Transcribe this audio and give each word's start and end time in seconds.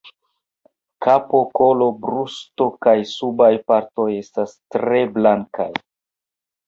Kapo, 1.05 1.41
kolo, 1.59 1.89
brusto 2.07 2.67
kaj 2.87 2.95
subaj 3.11 3.53
partoj 3.73 4.09
estas 4.25 4.57
tre 4.77 5.05
blankaj. 5.19 5.69